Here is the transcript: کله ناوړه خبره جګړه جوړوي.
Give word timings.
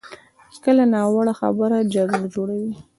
کله 0.63 0.83
ناوړه 0.93 1.33
خبره 1.41 1.77
جګړه 1.93 2.25
جوړوي. 2.35 2.73